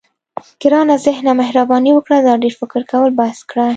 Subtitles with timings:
[0.61, 3.65] ګرانه ذهنه مهرباني وکړه دا ډېر فکر کول بس کړه.